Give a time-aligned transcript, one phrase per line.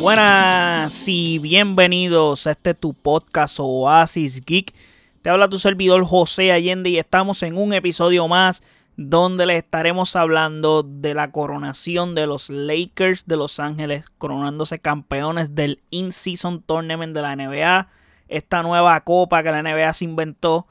[0.00, 4.74] Buenas y bienvenidos a este tu podcast Oasis Geek.
[5.20, 8.62] Te habla tu servidor José Allende y estamos en un episodio más
[8.96, 15.54] donde les estaremos hablando de la coronación de los Lakers de Los Ángeles, coronándose campeones
[15.54, 17.88] del In-Season Tournament de la NBA,
[18.28, 20.66] esta nueva copa que la NBA se inventó,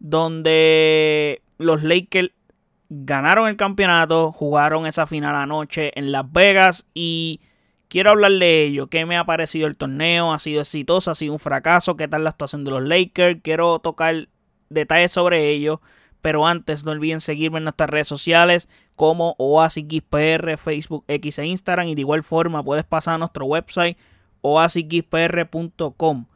[0.00, 2.32] donde los Lakers
[2.88, 7.40] ganaron el campeonato, jugaron esa final anoche en Las Vegas y
[7.94, 8.88] quiero hablar de ello.
[8.88, 10.32] ¿Qué me ha parecido el torneo?
[10.32, 11.12] ¿Ha sido exitoso?
[11.12, 11.96] ¿Ha sido un fracaso?
[11.96, 13.38] ¿Qué tal la actuación de los Lakers?
[13.40, 14.28] Quiero tocar
[14.68, 15.80] detalles sobre ello.
[16.20, 21.86] Pero antes no olviden seguirme en nuestras redes sociales como OasisXPR, Facebook, X e Instagram.
[21.86, 23.96] Y de igual forma puedes pasar a nuestro website
[24.40, 26.26] oasisxpr.com.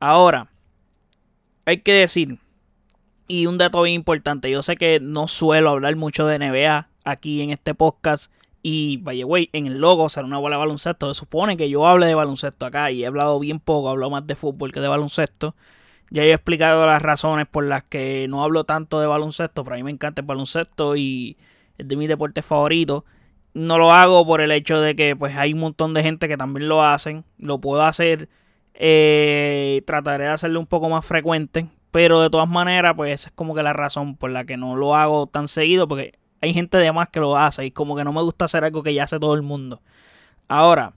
[0.00, 0.50] Ahora,
[1.64, 2.40] hay que decir,
[3.26, 7.40] y un dato bien importante, yo sé que no suelo hablar mucho de NBA aquí
[7.40, 8.30] en este podcast.
[8.62, 11.12] Y vaya güey, en el logo será una bola de baloncesto.
[11.12, 14.26] Se supone que yo hable de baloncesto acá y he hablado bien poco, hablo más
[14.26, 15.54] de fútbol que de baloncesto.
[16.10, 19.76] Ya he explicado las razones por las que no hablo tanto de baloncesto, pero a
[19.76, 21.36] mí me encanta el baloncesto y
[21.76, 23.04] es de mis deportes favoritos.
[23.54, 26.36] No lo hago por el hecho de que pues hay un montón de gente que
[26.36, 27.24] también lo hacen.
[27.38, 28.28] Lo puedo hacer,
[28.74, 33.34] eh, trataré de hacerlo un poco más frecuente, pero de todas maneras pues esa es
[33.34, 36.78] como que la razón por la que no lo hago tan seguido, porque hay gente
[36.78, 39.04] de más que lo hace y como que no me gusta hacer algo que ya
[39.04, 39.82] hace todo el mundo.
[40.48, 40.94] Ahora,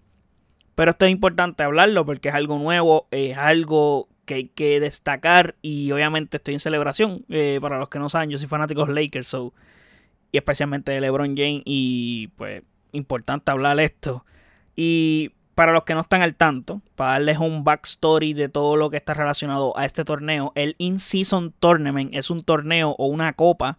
[0.75, 5.55] pero esto es importante hablarlo porque es algo nuevo, es algo que hay que destacar
[5.61, 7.25] y obviamente estoy en celebración.
[7.29, 9.53] Eh, para los que no saben, yo soy fanático de los Lakers so,
[10.31, 14.25] y especialmente de LeBron James y pues importante hablar esto.
[14.75, 18.89] Y para los que no están al tanto, para darles un backstory de todo lo
[18.89, 23.77] que está relacionado a este torneo, el In-Season Tournament es un torneo o una copa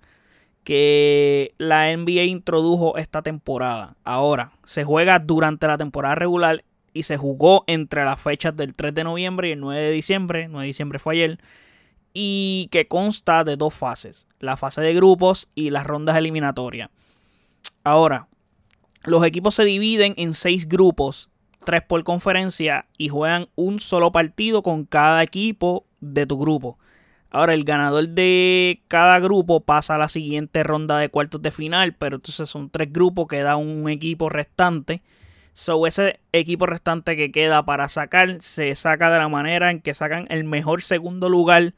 [0.65, 3.97] que la NBA introdujo esta temporada.
[4.05, 8.95] Ahora, se juega durante la temporada regular y se jugó entre las fechas del 3
[8.95, 10.49] de noviembre y el 9 de diciembre.
[10.49, 11.39] 9 de diciembre fue ayer.
[12.15, 14.27] Y que consta de dos fases.
[14.39, 16.91] La fase de grupos y las rondas eliminatorias.
[17.85, 18.29] Ahora,
[19.05, 21.31] los equipos se dividen en seis grupos,
[21.65, 26.79] tres por conferencia, y juegan un solo partido con cada equipo de tu grupo.
[27.35, 31.95] Ahora, el ganador de cada grupo pasa a la siguiente ronda de cuartos de final,
[31.95, 35.01] pero entonces son tres grupos, queda un equipo restante.
[35.55, 39.95] So, ese equipo restante que queda para sacar se saca de la manera en que
[39.95, 41.73] sacan el mejor segundo lugar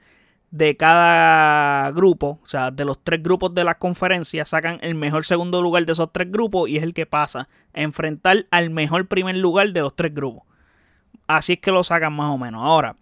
[0.51, 5.25] de cada grupo, o sea, de los tres grupos de la conferencia, sacan el mejor
[5.25, 9.07] segundo lugar de esos tres grupos y es el que pasa a enfrentar al mejor
[9.07, 10.43] primer lugar de los tres grupos.
[11.29, 12.61] Así es que lo sacan más o menos.
[12.65, 12.97] Ahora,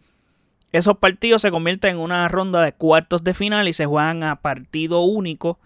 [0.73, 4.41] esos partidos se convierten en una ronda de cuartos de final y se juegan a
[4.41, 5.59] partido único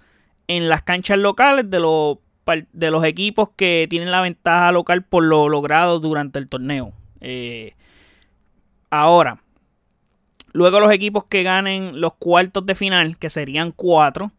[0.48, 6.00] en las canchas locales de los, equipos que tienen la ventaja local por lo logrado
[6.00, 6.92] durante el torneo.
[7.20, 7.74] Eh,
[8.90, 9.40] ahora,
[10.52, 14.32] luego los equipos que ganen los cuartos de final, que serían cuatro,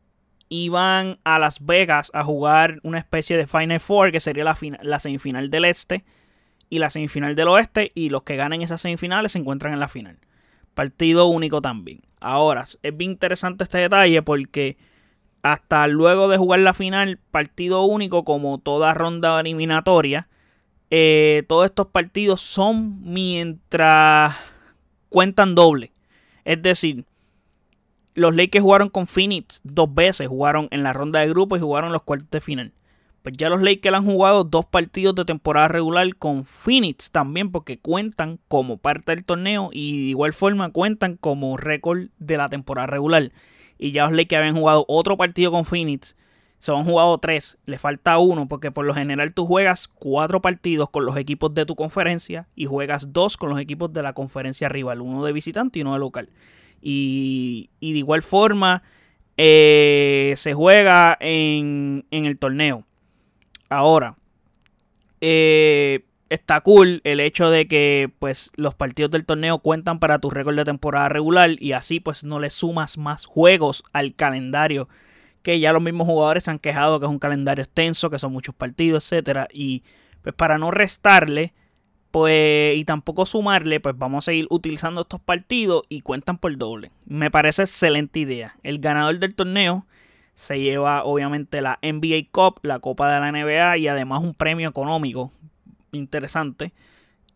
[0.50, 5.00] iban a Las Vegas a jugar una especie de Final Four, que sería la, la
[5.00, 6.04] semifinal del este
[6.70, 9.88] y la semifinal del oeste, y los que ganen esas semifinales se encuentran en la
[9.88, 10.18] final.
[10.78, 12.02] Partido único también.
[12.20, 14.78] Ahora, es bien interesante este detalle porque
[15.42, 20.28] hasta luego de jugar la final, partido único como toda ronda eliminatoria,
[20.92, 24.36] eh, todos estos partidos son mientras
[25.10, 25.94] cuentan doble.
[26.46, 27.06] Es decir,
[28.14, 31.92] los Lakers jugaron con Phoenix dos veces, jugaron en la ronda de grupos y jugaron
[31.92, 32.72] los cuartos de final.
[33.28, 37.78] Pues ya los Lakers han jugado dos partidos de temporada regular con Phoenix también porque
[37.78, 42.88] cuentan como parte del torneo y de igual forma cuentan como récord de la temporada
[42.88, 43.34] regular.
[43.78, 46.16] Y ya los Lakers habían jugado otro partido con Phoenix.
[46.60, 50.90] Se han jugado tres, le falta uno porque por lo general tú juegas cuatro partidos
[50.90, 54.70] con los equipos de tu conferencia y juegas dos con los equipos de la conferencia
[54.70, 56.30] rival, uno de visitante y uno de local.
[56.82, 58.84] Y, de igual forma
[59.36, 62.86] eh, se juega en, en el torneo.
[63.70, 64.16] Ahora,
[65.22, 70.30] eh, está cool el hecho de que pues los partidos del torneo cuentan para tu
[70.30, 74.90] récord de temporada regular y así pues no le sumas más juegos al calendario
[75.42, 78.34] que ya los mismos jugadores se han quejado que es un calendario extenso, que son
[78.34, 79.84] muchos partidos, etcétera y
[80.22, 81.54] pues para no restarle
[82.12, 86.92] pues y tampoco sumarle, pues vamos a seguir utilizando estos partidos y cuentan por doble.
[87.06, 88.56] Me parece excelente idea.
[88.64, 89.86] El ganador del torneo
[90.38, 94.70] se lleva obviamente la NBA Cup, la Copa de la NBA y además un premio
[94.70, 95.32] económico
[95.92, 96.74] interesante.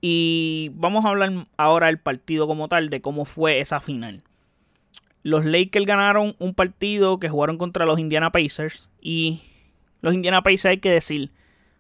[0.01, 4.21] Y vamos a hablar ahora del partido como tal, de cómo fue esa final.
[5.24, 9.42] Los Lakers ganaron un partido que jugaron contra los Indiana Pacers y
[10.01, 11.31] los Indiana Pacers hay que decir,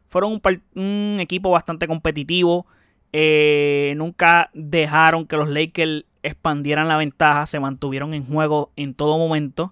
[0.09, 0.41] fueron
[0.73, 2.65] un, equipo bastante competitivo.
[3.13, 9.19] Eh, nunca dejaron que los Lakers expandieran la ventaja, se mantuvieron en juego en todo
[9.19, 9.71] momento.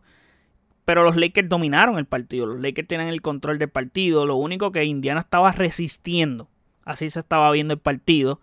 [0.89, 2.47] Pero los Lakers dominaron el partido.
[2.47, 4.25] Los Lakers tienen el control del partido.
[4.25, 6.50] Lo único que Indiana estaba resistiendo.
[6.83, 8.41] Así se estaba viendo el partido.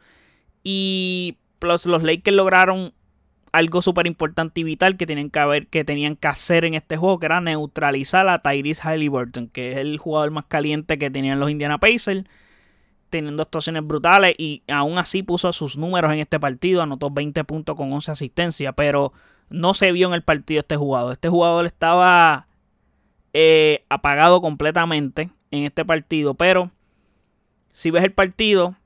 [0.62, 2.94] Y plus, los Lakers lograron
[3.50, 7.18] algo súper importante y vital que, tienen que, que tenían que hacer en este juego,
[7.18, 11.50] que era neutralizar a Tyrese Halliburton, que es el jugador más caliente que tenían los
[11.50, 12.28] Indiana Pacers,
[13.10, 17.74] teniendo actuaciones brutales y aún así puso sus números en este partido, anotó 20 puntos
[17.74, 19.12] con 11 asistencias, pero
[19.48, 21.12] no se vio en el partido este jugador.
[21.12, 22.46] Este jugador estaba
[23.32, 26.34] eh, apagado completamente en este partido.
[26.34, 26.70] Pero
[27.72, 28.76] si ves el partido,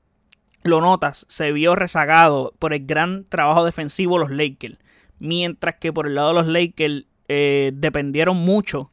[0.63, 4.77] lo notas, se vio rezagado por el gran trabajo defensivo de los Lakers.
[5.19, 8.91] Mientras que por el lado de los Lakers eh, dependieron mucho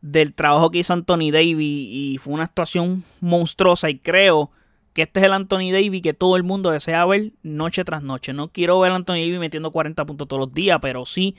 [0.00, 4.50] del trabajo que hizo Anthony Davis y fue una actuación monstruosa y creo
[4.92, 8.32] que este es el Anthony Davis que todo el mundo desea ver noche tras noche.
[8.32, 11.36] No quiero ver a Anthony Davis metiendo 40 puntos todos los días, pero sí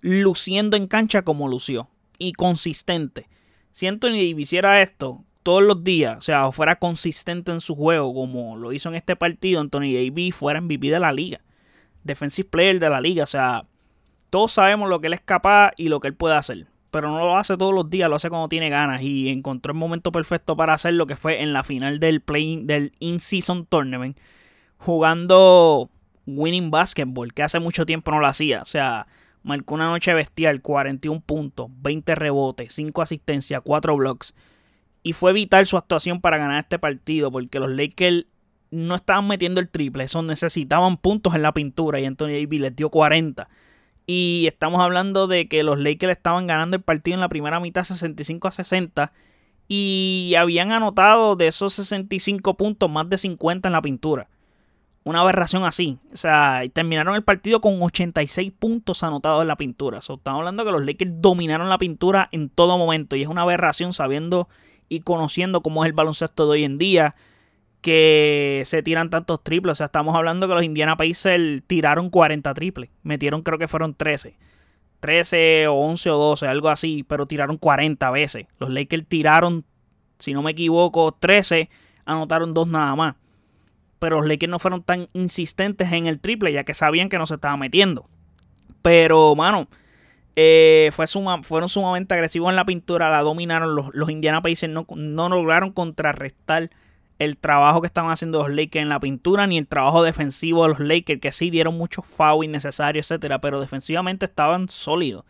[0.00, 1.88] luciendo en cancha como lució.
[2.18, 3.28] Y consistente.
[3.70, 8.12] Si Anthony Davis hiciera esto todos los días, o sea, fuera consistente en su juego
[8.12, 11.40] como lo hizo en este partido, Anthony Davis fuera MVP de la liga.
[12.02, 13.66] Defensive player de la liga, o sea,
[14.30, 17.18] todos sabemos lo que él es capaz y lo que él puede hacer pero no
[17.18, 20.56] lo hace todos los días, lo hace cuando tiene ganas y encontró el momento perfecto
[20.56, 24.18] para hacer lo que fue en la final del play del in-season tournament
[24.78, 25.90] jugando
[26.26, 29.06] winning basketball, que hace mucho tiempo no lo hacía, o sea,
[29.42, 34.34] marcó una noche bestial, 41 puntos, 20 rebotes, 5 asistencias, 4 blocks
[35.02, 38.26] y fue vital su actuación para ganar este partido porque los Lakers
[38.70, 42.76] no estaban metiendo el triple, eso necesitaban puntos en la pintura y Anthony Davis les
[42.76, 43.48] dio 40
[44.10, 47.84] y estamos hablando de que los Lakers estaban ganando el partido en la primera mitad
[47.84, 49.12] 65 a 60.
[49.68, 54.30] Y habían anotado de esos 65 puntos más de 50 en la pintura.
[55.04, 55.98] Una aberración así.
[56.10, 59.98] O sea, terminaron el partido con 86 puntos anotados en la pintura.
[59.98, 63.14] estamos hablando de que los Lakers dominaron la pintura en todo momento.
[63.14, 64.48] Y es una aberración sabiendo
[64.88, 67.14] y conociendo cómo es el baloncesto de hoy en día
[67.80, 69.72] que se tiran tantos triples.
[69.72, 72.90] O sea, estamos hablando que los Indiana Pacers tiraron 40 triples.
[73.02, 74.36] Metieron creo que fueron 13.
[75.00, 78.46] 13 o 11 o 12, algo así, pero tiraron 40 veces.
[78.58, 79.64] Los Lakers tiraron,
[80.18, 81.70] si no me equivoco, 13,
[82.04, 83.14] anotaron dos nada más.
[84.00, 87.26] Pero los Lakers no fueron tan insistentes en el triple, ya que sabían que no
[87.26, 88.06] se estaba metiendo.
[88.82, 89.68] Pero, mano,
[90.36, 91.06] eh, fue
[91.42, 93.74] fueron sumamente agresivos en la pintura, la dominaron.
[93.74, 96.70] Los, los Indiana Pacers no, no lograron contrarrestar
[97.18, 100.68] el trabajo que estaban haciendo los Lakers en la pintura, ni el trabajo defensivo de
[100.70, 105.24] los Lakers, que sí dieron muchos fouls innecesarios, etcétera, pero defensivamente estaban sólidos.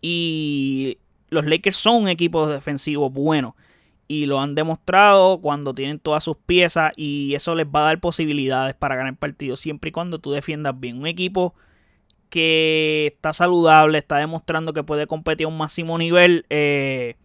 [0.00, 0.98] Y
[1.28, 3.56] los Lakers son un equipo defensivo bueno.
[4.08, 6.92] Y lo han demostrado cuando tienen todas sus piezas.
[6.96, 9.60] Y eso les va a dar posibilidades para ganar partidos.
[9.60, 10.98] Siempre y cuando tú defiendas bien.
[10.98, 11.54] Un equipo
[12.28, 13.98] que está saludable.
[13.98, 16.44] Está demostrando que puede competir a un máximo nivel.
[16.50, 17.16] Eh,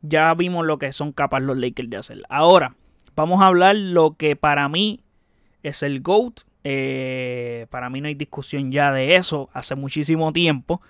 [0.00, 2.22] ya vimos lo que son capaces los Lakers de hacer.
[2.28, 2.74] Ahora,
[3.14, 5.00] vamos a hablar lo que para mí
[5.62, 6.40] es el GOAT.
[6.64, 10.80] Eh, para mí no hay discusión ya de eso hace muchísimo tiempo.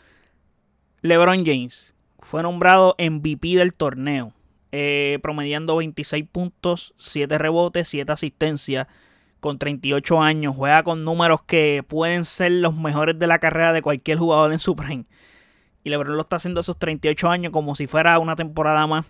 [1.01, 4.33] LeBron James fue nombrado MVP del torneo,
[4.71, 8.87] eh, promediando 26 puntos, 7 rebotes, 7 asistencias,
[9.41, 10.55] con 38 años.
[10.55, 14.59] Juega con números que pueden ser los mejores de la carrera de cualquier jugador en
[14.61, 15.07] su prime.
[15.85, 19.07] Y LeBron lo está haciendo a sus 38 años como si fuera una temporada más.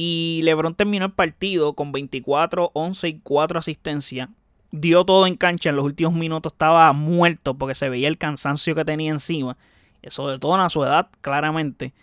[0.00, 4.28] Y LeBron terminó el partido con 24, 11 y 4 asistencias.
[4.70, 5.70] Dio todo en cancha.
[5.70, 9.56] En los últimos minutos estaba muerto porque se veía el cansancio que tenía encima.
[10.00, 11.94] Eso detona su edad, claramente.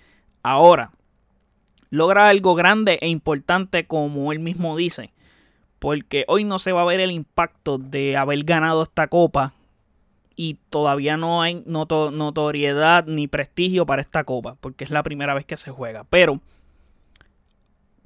[0.43, 0.91] Ahora,
[1.89, 5.13] logra algo grande e importante como él mismo dice.
[5.79, 9.53] Porque hoy no se va a ver el impacto de haber ganado esta copa.
[10.35, 14.57] Y todavía no hay notoriedad ni prestigio para esta copa.
[14.59, 16.03] Porque es la primera vez que se juega.
[16.03, 16.41] Pero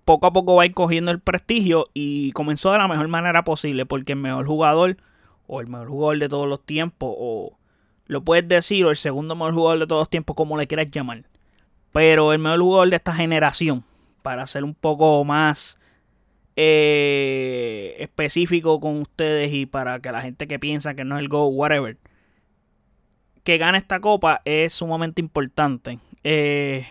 [0.09, 3.43] poco a poco va a ir cogiendo el prestigio y comenzó de la mejor manera
[3.43, 4.97] posible porque el mejor jugador
[5.45, 7.59] o el mejor jugador de todos los tiempos o
[8.07, 10.89] lo puedes decir o el segundo mejor jugador de todos los tiempos como le quieras
[10.89, 11.25] llamar
[11.91, 13.83] pero el mejor jugador de esta generación
[14.23, 15.77] para ser un poco más
[16.55, 21.29] eh, específico con ustedes y para que la gente que piensa que no es el
[21.29, 21.97] Go, whatever,
[23.43, 25.99] que gane esta copa es sumamente importante.
[26.23, 26.87] Eh,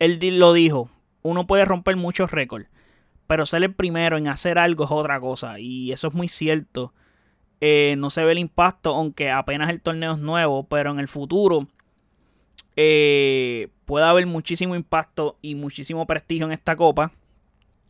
[0.00, 0.90] él lo dijo,
[1.26, 2.68] uno puede romper muchos récords,
[3.26, 5.58] pero ser el primero en hacer algo es otra cosa.
[5.58, 6.92] Y eso es muy cierto.
[7.60, 11.08] Eh, no se ve el impacto, aunque apenas el torneo es nuevo, pero en el
[11.08, 11.68] futuro
[12.76, 17.12] eh, puede haber muchísimo impacto y muchísimo prestigio en esta copa.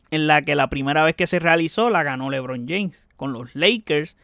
[0.09, 3.55] en la que la primera vez que se realizó la ganó LeBron James con los
[3.55, 4.15] Lakers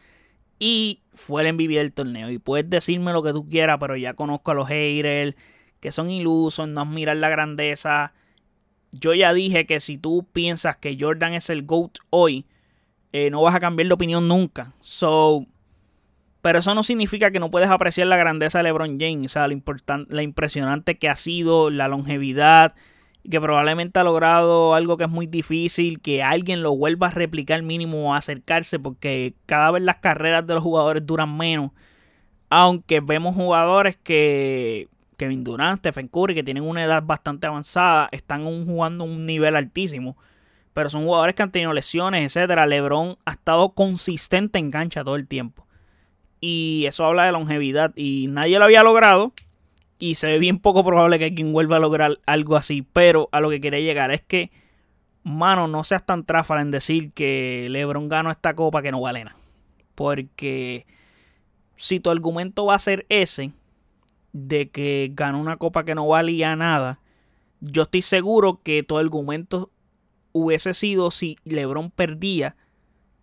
[0.58, 2.30] y fue el MVP del torneo.
[2.30, 5.36] Y puedes decirme lo que tú quieras, pero ya conozco a los haters
[5.80, 8.14] que son ilusos, no miran la grandeza.
[9.00, 12.46] Yo ya dije que si tú piensas que Jordan es el GOAT hoy,
[13.12, 14.72] eh, no vas a cambiar de opinión nunca.
[14.80, 15.46] So,
[16.42, 19.48] pero eso no significa que no puedes apreciar la grandeza de LeBron James, o sea,
[19.48, 19.56] lo
[20.08, 22.74] la impresionante que ha sido, la longevidad,
[23.28, 27.62] que probablemente ha logrado algo que es muy difícil, que alguien lo vuelva a replicar
[27.62, 31.70] mínimo o acercarse, porque cada vez las carreras de los jugadores duran menos.
[32.50, 38.44] Aunque vemos jugadores que Kevin Durant, Stephen Curry, que tienen una edad bastante avanzada, están
[38.66, 40.16] jugando un nivel altísimo.
[40.72, 42.66] Pero son jugadores que han tenido lesiones, etcétera.
[42.66, 45.66] LeBron ha estado consistente en cancha todo el tiempo.
[46.40, 47.92] Y eso habla de longevidad.
[47.94, 49.32] Y nadie lo había logrado.
[50.00, 52.82] Y se ve bien poco probable que quien vuelva a lograr algo así.
[52.92, 54.50] Pero a lo que quería llegar es que,
[55.22, 59.24] mano, no seas tan tráfala en decir que LeBron ganó esta copa que no vale.
[59.94, 60.86] Porque
[61.76, 63.52] si tu argumento va a ser ese,
[64.34, 66.98] de que ganó una copa que no valía nada,
[67.60, 69.70] yo estoy seguro que el argumento
[70.32, 72.56] hubiese sido si LeBron perdía,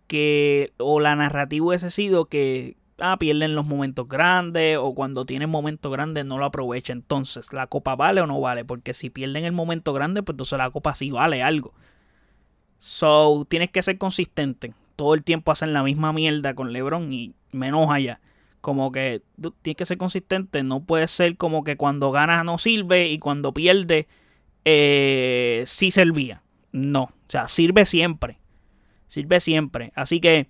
[0.06, 5.50] que o la narrativa hubiese sido que ah, pierden los momentos grandes o cuando tienen
[5.50, 6.94] momentos grandes no lo aprovecha.
[6.94, 8.64] Entonces, ¿la copa vale o no vale?
[8.64, 11.74] Porque si pierden el momento grande, pues entonces la copa sí vale algo.
[12.78, 14.72] So, tienes que ser consistente.
[14.96, 18.20] Todo el tiempo hacen la misma mierda con LeBron y menos allá.
[18.62, 19.20] Como que
[19.60, 20.62] tienes que ser consistente.
[20.62, 24.08] No puede ser como que cuando ganas no sirve y cuando pierde
[24.64, 26.42] eh, sí servía.
[26.72, 27.02] No.
[27.02, 28.38] O sea, sirve siempre.
[29.08, 29.92] Sirve siempre.
[29.94, 30.48] Así que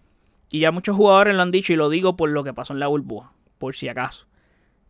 [0.52, 2.78] y ya muchos jugadores lo han dicho y lo digo por lo que pasó en
[2.78, 4.26] la burbuja, por si acaso.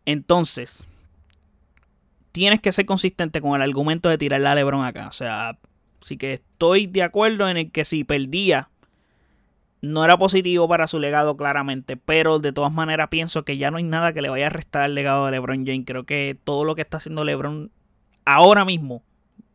[0.05, 0.85] Entonces,
[2.33, 5.07] tienes que ser consistente con el argumento de tirarle a LeBron acá.
[5.07, 5.61] O sea,
[6.01, 8.71] sí que estoy de acuerdo en el que si perdía,
[9.83, 13.77] no era positivo para su legado claramente, pero de todas maneras pienso que ya no
[13.77, 15.85] hay nada que le vaya a restar al legado de LeBron James.
[15.87, 17.71] Creo que todo lo que está haciendo LeBron
[18.25, 19.03] ahora mismo,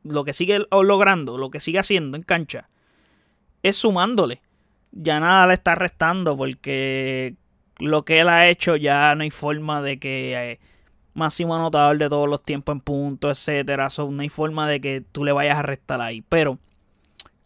[0.03, 2.69] lo que sigue logrando, lo que sigue haciendo en cancha,
[3.63, 4.41] es sumándole
[4.91, 7.35] ya nada le está restando porque
[7.79, 10.59] lo que él ha hecho ya no hay forma de que eh,
[11.13, 15.23] máximo anotador de todos los tiempos en punto, etcétera, no hay forma de que tú
[15.23, 16.23] le vayas a restar ahí.
[16.27, 16.57] Pero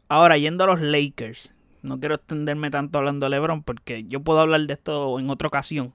[0.07, 4.39] ahora yendo a los Lakers, no quiero extenderme tanto hablando de LeBron porque yo puedo
[4.39, 5.93] hablar de esto en otra ocasión.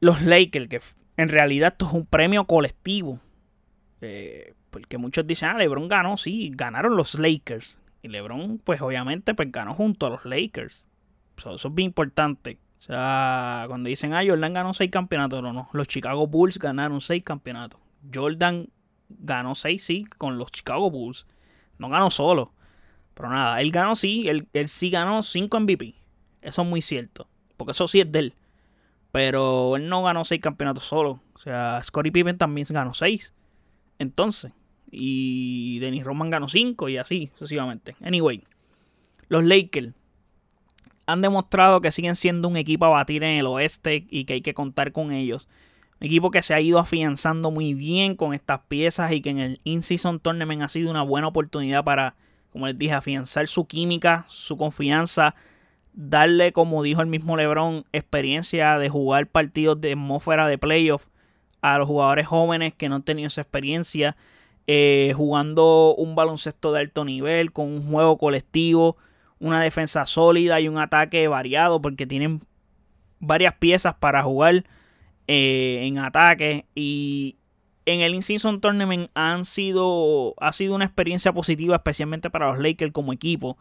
[0.00, 0.80] Los Lakers, que
[1.16, 3.20] en realidad esto es un premio colectivo.
[4.00, 7.78] Eh, porque muchos dicen, ah, LeBron ganó, sí, ganaron los Lakers.
[8.02, 10.84] Y LeBron, pues obviamente, pues ganó junto a los Lakers.
[11.38, 12.58] eso es bien importante.
[12.78, 15.68] O sea, cuando dicen, ah, Jordan ganó seis campeonatos, no, no.
[15.72, 17.80] Los Chicago Bulls ganaron seis campeonatos.
[18.12, 18.68] Jordan
[19.08, 21.26] ganó seis, sí, con los Chicago Bulls.
[21.78, 22.52] No ganó solo.
[23.16, 25.94] Pero nada, él ganó sí, él, él sí ganó cinco MVP.
[26.42, 27.26] Eso es muy cierto.
[27.56, 28.34] Porque eso sí es de él.
[29.10, 31.20] Pero él no ganó seis campeonatos solo.
[31.34, 33.32] O sea, Scottie Pippen también ganó seis.
[33.98, 34.52] Entonces,
[34.90, 37.96] y Dennis Roman ganó 5 y así sucesivamente.
[38.00, 38.44] Anyway,
[39.28, 39.92] los Lakers
[41.06, 44.40] han demostrado que siguen siendo un equipo a batir en el oeste y que hay
[44.42, 45.48] que contar con ellos.
[46.00, 49.38] Un equipo que se ha ido afianzando muy bien con estas piezas y que en
[49.38, 52.16] el In-Season Tournament ha sido una buena oportunidad para,
[52.56, 55.34] como les dije, afianzar su química, su confianza,
[55.92, 61.04] darle, como dijo el mismo LeBron, experiencia de jugar partidos de atmósfera de playoff
[61.60, 64.16] a los jugadores jóvenes que no han tenido esa experiencia
[64.66, 68.96] eh, jugando un baloncesto de alto nivel, con un juego colectivo,
[69.38, 72.40] una defensa sólida y un ataque variado, porque tienen
[73.18, 74.64] varias piezas para jugar
[75.26, 76.64] eh, en ataque.
[76.74, 77.36] Y
[77.86, 82.92] en el In-Season Tournament han sido, ha sido una experiencia positiva, especialmente para los Lakers
[82.92, 83.56] como equipo,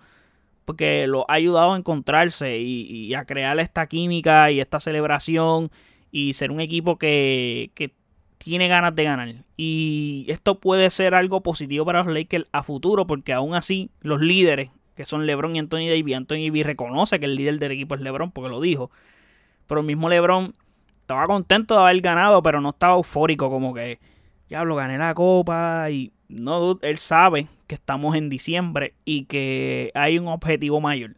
[0.65, 5.72] porque lo ha ayudado a encontrarse y, y a crear esta química y esta celebración
[6.12, 7.94] y ser un equipo que, que
[8.38, 9.34] tiene ganas de ganar.
[9.58, 14.22] Y esto puede ser algo positivo para los Lakers a futuro, porque aún así los
[14.22, 17.96] líderes, que son LeBron y Anthony Davis, Anthony Davis reconoce que el líder del equipo
[17.96, 18.91] es LeBron, porque lo dijo.
[19.67, 20.55] Pero el mismo LeBron
[21.01, 24.00] estaba contento de haber ganado, pero no estaba eufórico, como que,
[24.55, 25.89] diablo, gané la copa.
[25.89, 31.15] Y no, él sabe que estamos en diciembre y que hay un objetivo mayor.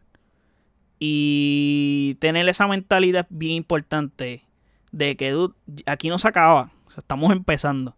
[0.98, 4.42] Y tener esa mentalidad es bien importante
[4.90, 5.48] de que
[5.86, 7.96] aquí no se acaba estamos empezando.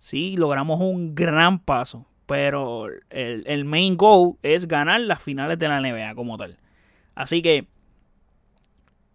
[0.00, 5.68] Sí, logramos un gran paso, pero el, el main goal es ganar las finales de
[5.68, 6.58] la NBA como tal.
[7.14, 7.66] Así que,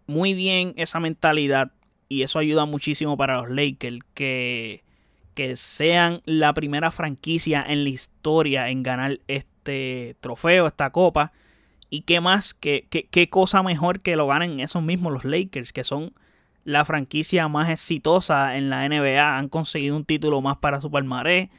[0.06, 1.72] muy bien esa mentalidad
[2.08, 4.82] y eso ayuda muchísimo para los Lakers que,
[5.38, 11.30] que sean la primera franquicia en la historia en ganar este trofeo, esta copa.
[11.90, 15.84] Y qué más, qué, qué, cosa mejor que lo ganen esos mismos los Lakers, que
[15.84, 16.12] son
[16.64, 19.38] la franquicia más exitosa en la NBA.
[19.38, 21.50] Han conseguido un título más para su palmarés.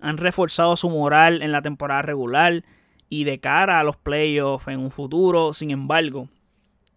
[0.00, 2.64] Han reforzado su moral en la temporada regular
[3.08, 5.54] y de cara a los playoffs en un futuro.
[5.54, 6.28] Sin embargo,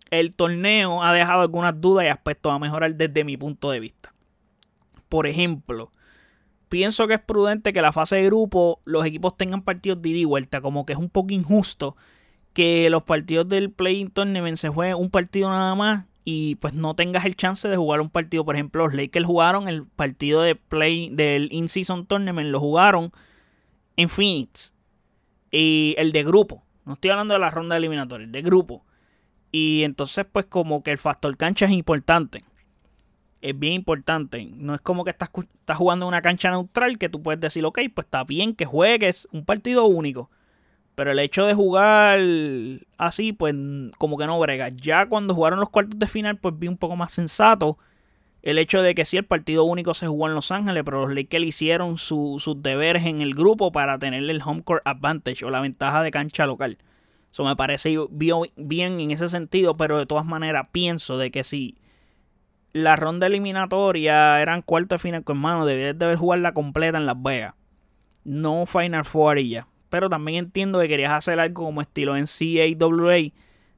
[0.10, 4.12] el torneo ha dejado algunas dudas y aspectos a mejorar desde mi punto de vista.
[5.08, 5.92] Por ejemplo,
[6.72, 10.26] pienso que es prudente que la fase de grupo los equipos tengan partidos de ida
[10.26, 11.98] vuelta, como que es un poco injusto
[12.54, 16.96] que los partidos del play-in tournament se jueguen un partido nada más y pues no
[16.96, 18.46] tengas el chance de jugar un partido.
[18.46, 23.12] Por ejemplo, los Lakers jugaron el partido de play del in-season tournament, lo jugaron
[23.98, 24.74] en Phoenix.
[25.52, 26.64] Y el de grupo.
[26.86, 28.86] No estoy hablando de la ronda eliminatoria, el de grupo.
[29.52, 32.46] Y entonces, pues, como que el factor cancha es importante.
[33.42, 34.50] Es bien importante.
[34.56, 37.66] No es como que estás, estás jugando en una cancha neutral que tú puedes decir,
[37.66, 40.30] ok, pues está bien que juegues un partido único.
[40.96, 42.20] Pero el hecho de jugar
[42.98, 43.56] así, pues
[43.98, 44.70] como que no brega.
[44.70, 47.78] Ya cuando jugaron los cuartos de final, pues vi un poco más sensato
[48.42, 51.14] el hecho de que sí, el partido único se jugó en Los Ángeles, pero los
[51.14, 55.62] Lakers hicieron sus deberes en el grupo para tener el home court advantage o la
[55.62, 56.80] ventaja de cancha local.
[57.32, 61.78] Eso me parece bien en ese sentido, pero de todas maneras pienso de que si
[62.74, 67.22] la ronda eliminatoria eran cuartos de final, con hermano, deberías de jugarla completa en Las
[67.22, 67.56] Vegas.
[68.24, 69.68] No Final Four y ya.
[69.90, 73.32] Pero también entiendo que querías hacer algo como estilo en CAWA,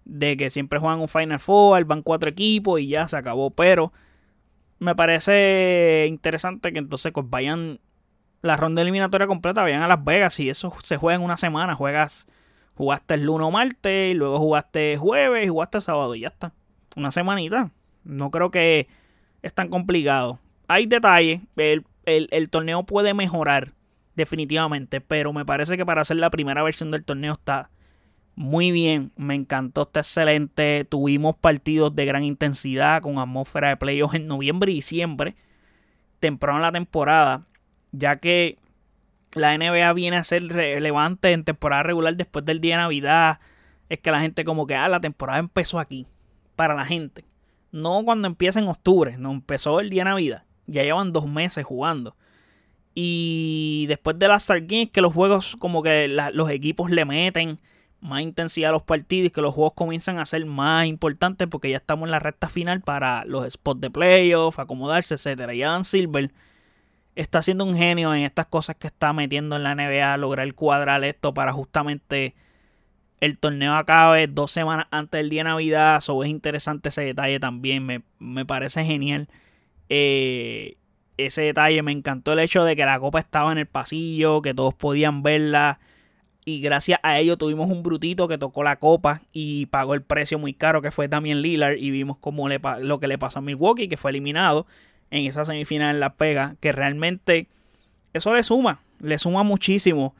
[0.06, 3.52] de que siempre juegan un Final Four, van cuatro equipos y ya se acabó.
[3.52, 3.92] Pero
[4.80, 7.80] me parece interesante que entonces pues vayan
[8.42, 11.76] la ronda eliminatoria completa, vayan a Las Vegas y eso se juega en una semana.
[11.76, 12.28] Juegas,
[12.76, 16.54] jugaste el lunes o martes, y luego jugaste jueves y jugaste sábado y ya está.
[16.96, 17.72] Una semanita.
[18.04, 18.88] No creo que
[19.42, 20.40] es tan complicado.
[20.68, 23.74] Hay detalles, el, el torneo puede mejorar
[24.16, 25.02] definitivamente.
[25.02, 27.70] Pero me parece que para hacer la primera versión del torneo está
[28.36, 29.12] muy bien.
[29.16, 30.86] Me encantó, está excelente.
[30.86, 35.36] Tuvimos partidos de gran intensidad con atmósfera de playoffs en noviembre y diciembre,
[36.20, 37.46] temprano en la temporada,
[37.92, 38.58] ya que
[39.34, 43.40] la NBA viene a ser relevante en temporada regular después del día de Navidad.
[43.90, 46.08] Es que la gente como que, ah, la temporada empezó aquí,
[46.56, 47.26] para la gente.
[47.74, 50.44] No cuando empieza en octubre, no empezó el día de Navidad.
[50.68, 52.16] Ya llevan dos meses jugando.
[52.94, 57.60] Y después de las Star que los juegos, como que los equipos le meten
[58.00, 61.72] más intensidad a los partidos y que los juegos comienzan a ser más importantes porque
[61.72, 65.56] ya estamos en la recta final para los spots de playoff, acomodarse, etcétera.
[65.56, 66.32] Y Adam Silver
[67.16, 71.04] está siendo un genio en estas cosas que está metiendo en la NBA, lograr cuadrar
[71.04, 72.36] esto para justamente
[73.24, 75.96] el torneo acabe dos semanas antes del día de Navidad.
[75.96, 79.30] Eso es interesante ese detalle también, me, me parece genial.
[79.88, 80.76] Eh,
[81.16, 81.82] ese detalle.
[81.84, 85.24] Me encantó el hecho de que la copa estaba en el pasillo, que todos podían
[85.24, 85.80] verla.
[86.44, 90.38] Y gracias a ello tuvimos un brutito que tocó la copa y pagó el precio
[90.38, 91.78] muy caro que fue también Lillard.
[91.78, 94.68] Y vimos cómo le, lo que le pasó a Milwaukee, que fue eliminado
[95.12, 96.58] en esa semifinal en La Pega.
[96.60, 97.48] Que realmente
[98.12, 100.14] eso le suma, le suma muchísimo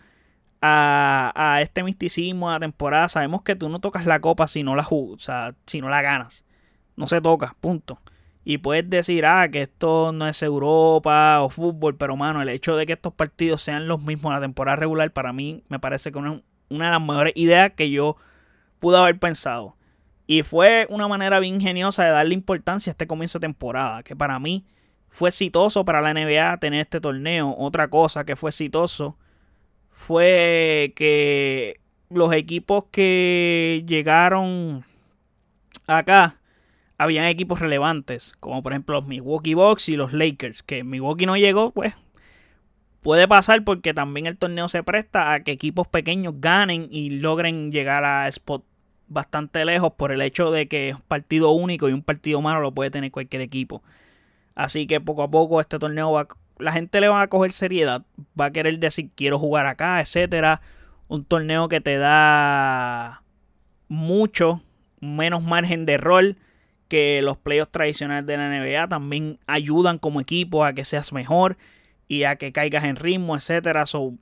[0.66, 3.10] a, este misticismo, a la temporada.
[3.10, 6.02] Sabemos que tú no tocas la copa si no la, o sea, si no la
[6.02, 6.46] ganas.
[6.96, 8.00] No se toca, punto.
[8.46, 12.76] Y puedes decir, ah, que esto no es Europa o fútbol, pero mano, el hecho
[12.78, 16.12] de que estos partidos sean los mismos en la temporada regular, para mí me parece
[16.12, 18.16] que una, una de las mejores ideas que yo
[18.80, 19.76] pude haber pensado.
[20.28, 24.16] Y fue una manera bien ingeniosa de darle importancia a este comienzo de temporada, que
[24.16, 24.66] para mí
[25.10, 27.54] fue exitoso para la NBA tener este torneo.
[27.58, 29.18] Otra cosa que fue exitoso
[29.94, 31.80] fue que
[32.10, 34.84] los equipos que llegaron
[35.88, 36.40] acá
[36.98, 41.38] habían equipos relevantes, como por ejemplo los Milwaukee Bucks y los Lakers, que Milwaukee no
[41.38, 41.96] llegó, pues
[43.02, 47.72] puede pasar porque también el torneo se presta a que equipos pequeños ganen y logren
[47.72, 48.64] llegar a spot
[49.08, 52.62] bastante lejos por el hecho de que es un partido único y un partido malo
[52.62, 53.84] lo puede tener cualquier equipo.
[54.56, 56.28] Así que poco a poco este torneo va,
[56.64, 58.04] la gente le va a coger seriedad,
[58.40, 60.62] va a querer decir quiero jugar acá, etcétera.
[61.08, 63.22] Un torneo que te da
[63.88, 64.62] mucho
[65.00, 66.38] menos margen de rol
[66.88, 71.58] que los playoffs tradicionales de la NBA también ayudan como equipo a que seas mejor
[72.08, 73.86] y a que caigas en ritmo, etcétera.
[73.86, 74.14] So,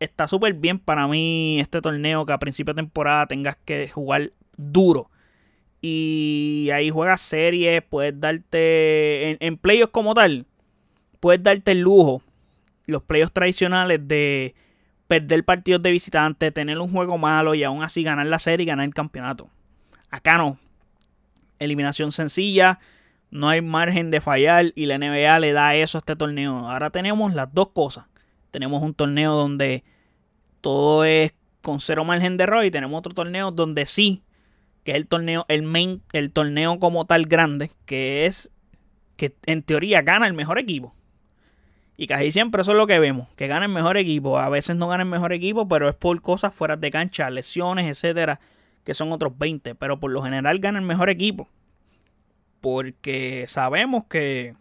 [0.00, 4.32] está súper bien para mí este torneo que a principio de temporada tengas que jugar
[4.56, 5.10] duro.
[5.82, 10.46] Y ahí juegas series, puedes darte en, en playoffs como tal,
[11.20, 12.22] puedes darte el lujo,
[12.86, 14.54] los playoffs tradicionales de
[15.06, 18.66] perder partidos de visitante, tener un juego malo y aún así ganar la serie y
[18.66, 19.48] ganar el campeonato.
[20.10, 20.58] Acá no,
[21.58, 22.80] eliminación sencilla,
[23.30, 26.68] no hay margen de fallar y la NBA le da eso a este torneo.
[26.68, 28.06] Ahora tenemos las dos cosas.
[28.50, 29.84] Tenemos un torneo donde
[30.60, 34.22] todo es con cero margen de error y tenemos otro torneo donde sí,
[34.82, 38.50] que es el torneo, el main, el torneo como tal grande, que es
[39.16, 40.94] que en teoría gana el mejor equipo.
[42.00, 44.38] Y casi siempre eso es lo que vemos, que gana el mejor equipo.
[44.38, 47.84] A veces no gana el mejor equipo, pero es por cosas fuera de cancha, lesiones,
[47.90, 48.40] etcétera,
[48.84, 49.74] que son otros 20.
[49.74, 51.46] Pero por lo general gana el mejor equipo.
[52.62, 54.54] Porque sabemos que.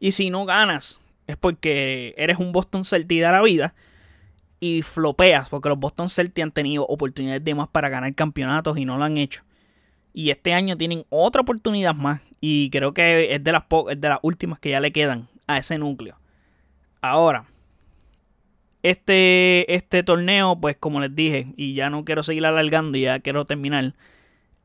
[0.00, 3.76] Y si no ganas, es porque eres un Boston Celtics de la vida
[4.58, 8.84] y flopeas, porque los Boston Celtics han tenido oportunidades de más para ganar campeonatos y
[8.84, 9.44] no lo han hecho.
[10.12, 12.20] Y este año tienen otra oportunidad más.
[12.40, 13.62] Y creo que es de las,
[13.96, 16.18] de las últimas que ya le quedan a ese núcleo.
[17.00, 17.46] Ahora,
[18.82, 23.44] este, este torneo, pues como les dije, y ya no quiero seguir alargando, ya quiero
[23.44, 23.94] terminar,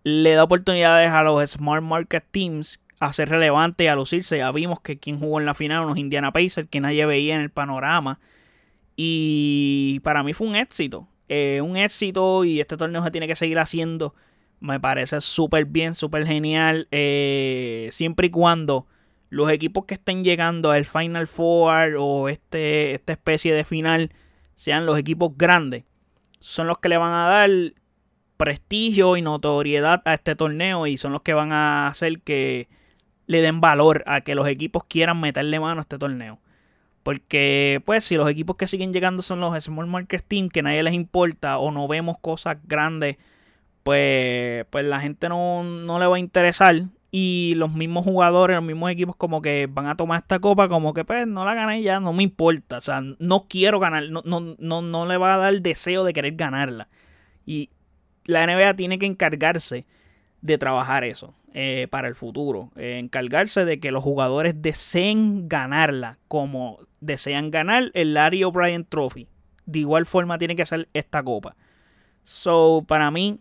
[0.03, 4.37] le da oportunidades a los Smart Market Teams a ser relevantes a lucirse.
[4.37, 7.41] Ya vimos que quien jugó en la final, unos Indiana Pacers, que nadie veía en
[7.41, 8.19] el panorama.
[8.95, 11.07] Y para mí fue un éxito.
[11.27, 14.13] Eh, un éxito y este torneo se tiene que seguir haciendo
[14.59, 16.87] me parece súper bien, súper genial.
[16.91, 18.87] Eh, siempre y cuando
[19.35, 24.11] los equipos que estén llegando al Final Four o este, esta especie de final
[24.55, 25.83] sean los equipos grandes,
[26.39, 27.49] son los que le van a dar
[28.37, 32.69] prestigio y notoriedad a este torneo y son los que van a hacer que
[33.27, 36.39] le den valor a que los equipos quieran meterle mano a este torneo.
[37.03, 40.81] Porque, pues, si los equipos que siguen llegando son los Small Market Team, que nadie
[40.81, 43.17] les importa o no vemos cosas grandes
[43.85, 45.63] pues, pues la gente no,
[45.99, 46.85] le va a interesar.
[47.17, 50.93] Y los mismos jugadores, los mismos equipos como que van a tomar esta copa como
[50.93, 52.79] que pues no la gané ya, no me importa.
[52.79, 56.03] O sea, no quiero ganar, no, no, no, no le va a dar el deseo
[56.03, 56.89] de querer ganarla.
[57.45, 57.69] Y
[58.25, 59.85] la NBA tiene que encargarse
[60.41, 62.73] de trabajar eso eh, para el futuro.
[62.75, 69.29] Eh, encargarse de que los jugadores deseen ganarla como desean ganar el Larry O'Brien Trophy.
[69.65, 71.55] De igual forma tiene que ser esta copa.
[72.23, 73.39] So, para mí,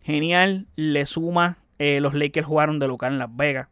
[0.00, 0.66] genial.
[0.76, 3.68] Le suma, eh, los Lakers jugaron de local en Las Vegas.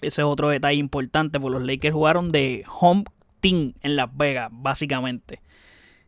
[0.00, 3.04] Ese es otro detalle importante, porque los Lakers jugaron de home
[3.40, 5.40] team en Las Vegas, básicamente.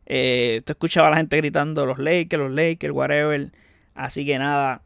[0.07, 3.51] Eh, te escuchaba a la gente gritando los Lakers, los Lakers, whatever.
[3.95, 4.83] Así que nada,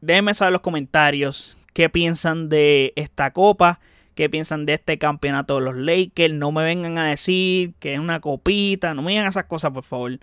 [0.00, 3.80] déjenme saber en los comentarios qué piensan de esta copa,
[4.14, 6.34] qué piensan de este campeonato de los Lakers.
[6.34, 9.84] No me vengan a decir que es una copita, no me digan esas cosas, por
[9.84, 10.18] favor,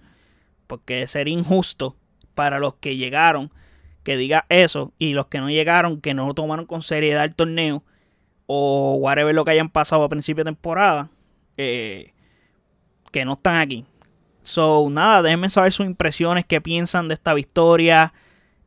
[0.68, 1.96] porque sería injusto
[2.34, 3.52] para los que llegaron
[4.06, 7.84] que diga eso y los que no llegaron que no tomaron con seriedad el torneo
[8.46, 11.10] o whatever lo que hayan pasado a principio de temporada
[11.58, 12.14] eh,
[13.12, 13.86] que no están aquí.
[14.44, 18.14] So, nada, déjenme saber sus impresiones, qué piensan de esta victoria.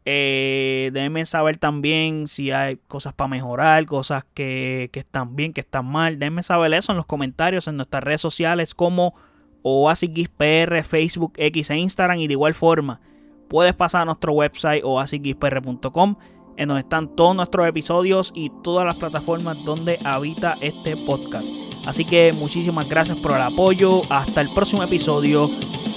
[0.04, 5.60] Eh, déjenme saber también si hay cosas para mejorar, cosas que, que, están bien, que
[5.60, 6.18] están mal.
[6.18, 9.14] Déjenme saber eso en los comentarios en nuestras redes sociales como
[9.62, 12.18] OasisXPR, Facebook, X e Instagram.
[12.18, 13.00] Y de igual forma,
[13.48, 16.16] puedes pasar a nuestro website oasisxpr.com
[16.56, 21.46] en donde están todos nuestros episodios y todas las plataformas donde habita este podcast.
[21.86, 24.02] Así que muchísimas gracias por el apoyo.
[24.10, 25.48] Hasta el próximo episodio.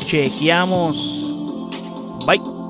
[0.06, 1.28] Chequeamos.
[2.26, 2.61] Bye.